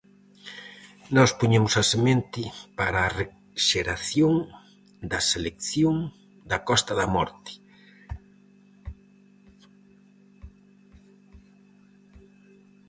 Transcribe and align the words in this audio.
Nós 1.15 1.31
poñemos 1.39 1.73
a 1.81 1.83
semente 1.91 2.43
para 2.79 2.99
a 3.01 3.11
re-xeración 3.19 4.33
da 5.11 5.19
selección 5.31 5.95
da 6.49 6.59
Costa 6.69 6.93
da 6.99 7.07
Morte. 7.15 7.51